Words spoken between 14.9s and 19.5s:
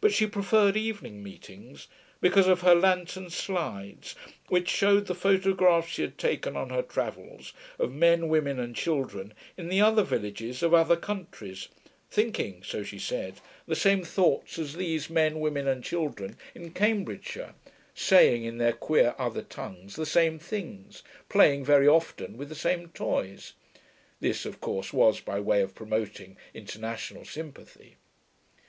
men, women, and children in Cambridgeshire, saying, in their queer other